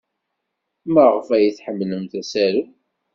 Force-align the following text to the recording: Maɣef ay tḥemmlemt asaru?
Maɣef 0.93 1.27
ay 1.35 1.47
tḥemmlemt 1.57 2.13
asaru? 2.21 2.63